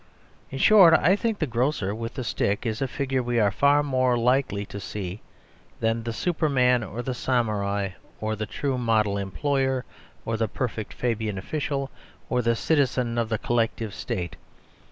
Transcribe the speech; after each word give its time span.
In 0.49 0.57
short, 0.57 0.95
I 0.95 1.15
think 1.15 1.37
the 1.37 1.45
grocer 1.45 1.93
with 1.93 2.15
the 2.15 2.23
stick 2.23 2.65
is 2.65 2.81
a 2.81 2.87
figure 2.87 3.21
we 3.21 3.39
are 3.39 3.51
far 3.51 3.83
more 3.83 4.17
likely 4.17 4.65
to 4.65 4.79
see 4.79 5.21
than 5.79 6.01
the 6.01 6.11
Superman 6.11 6.83
or 6.83 7.03
the 7.03 7.13
Samurai, 7.13 7.89
or 8.19 8.35
the 8.35 8.47
True 8.47 8.79
Model 8.79 9.19
Employer, 9.19 9.85
or 10.25 10.37
the 10.37 10.47
Perfect 10.47 10.91
Fabian 10.95 11.37
Official, 11.37 11.91
or 12.31 12.41
the 12.41 12.55
citizen 12.55 13.19
of 13.19 13.29
the 13.29 13.37
Collectivist 13.37 13.99
State. 13.99 14.37